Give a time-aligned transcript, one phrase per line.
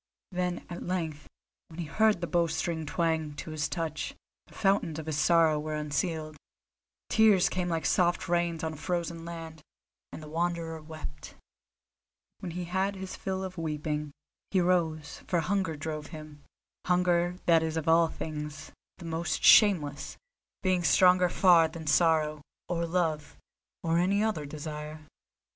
[0.31, 1.27] Then at length,
[1.67, 4.15] when he heard the bowstring twang to his touch,
[4.47, 6.37] the fountains of his sorrow were unsealed;
[7.07, 9.61] tears came like soft rains on a frozen land,
[10.11, 11.35] and the Wanderer wept.
[12.39, 14.09] When he had his fill of weeping,
[14.49, 20.17] he rose, for hunger drove him—hunger that is of all things the most shameless,
[20.63, 23.37] being stronger far than sorrow, or love,
[23.83, 25.05] or any other desire.